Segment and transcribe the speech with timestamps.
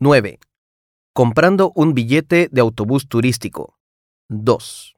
[0.00, 0.38] 9.
[1.12, 3.76] Comprando un billete de autobús turístico.
[4.28, 4.94] 2.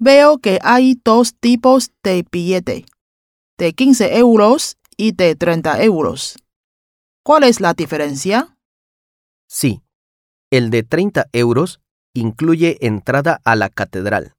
[0.00, 2.84] Veo que hay dos tipos de billete,
[3.58, 6.36] de 15 euros y de 30 euros.
[7.22, 8.58] ¿Cuál es la diferencia?
[9.48, 9.82] Sí,
[10.50, 11.80] el de 30 euros
[12.12, 14.34] incluye entrada a la catedral,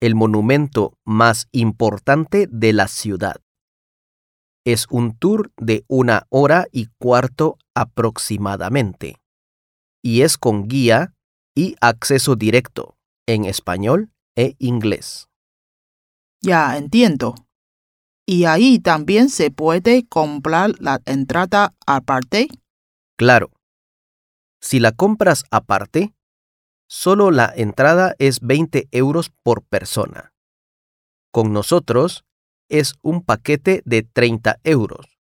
[0.00, 3.40] el monumento más importante de la ciudad.
[4.64, 9.16] Es un tour de una hora y cuarto aproximadamente,
[10.02, 11.14] y es con guía
[11.54, 12.96] y acceso directo
[13.26, 15.28] en español e inglés.
[16.42, 17.34] Ya entiendo.
[18.26, 22.48] Y ahí también se puede comprar la entrada aparte.
[23.16, 23.50] Claro.
[24.60, 26.14] Si la compras aparte,
[26.88, 30.32] solo la entrada es 20 euros por persona.
[31.32, 32.24] Con nosotros
[32.70, 35.18] es un paquete de 30 euros.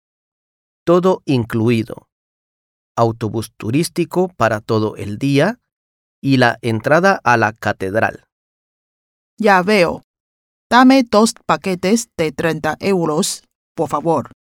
[0.85, 2.07] Todo incluido.
[2.95, 5.59] Autobús turístico para todo el día
[6.21, 8.25] y la entrada a la catedral.
[9.37, 10.03] Ya veo.
[10.69, 13.43] Dame dos paquetes de 30 euros,
[13.75, 14.31] por favor.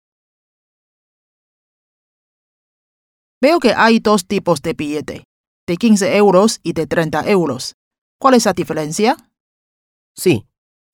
[3.41, 5.25] Veo que hay dos tipos de billete,
[5.67, 7.75] de 15 euros y de 30 euros.
[8.19, 9.17] ¿Cuál es la diferencia?
[10.17, 10.47] Sí,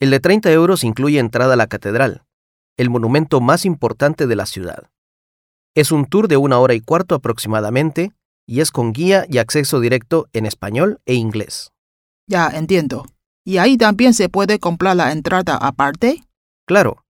[0.03, 2.25] el de 30 euros incluye entrada a la catedral,
[2.77, 4.91] el monumento más importante de la ciudad.
[5.77, 8.11] Es un tour de una hora y cuarto aproximadamente
[8.45, 11.71] y es con guía y acceso directo en español e inglés.
[12.27, 13.07] Ya entiendo.
[13.45, 16.25] ¿Y ahí también se puede comprar la entrada aparte?
[16.67, 17.05] Claro,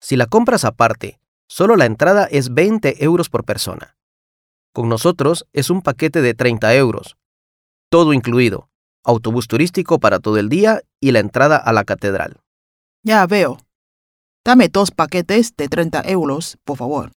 [0.00, 3.98] si la compras aparte, solo la entrada es 20 euros por persona.
[4.72, 7.18] Con nosotros es un paquete de 30 euros,
[7.90, 8.70] todo incluido,
[9.08, 12.36] autobús turístico para todo el día y la entrada a la catedral.
[13.02, 13.58] Ya veo.
[14.44, 17.10] Dame dos paquetes de 30 euros, por favor.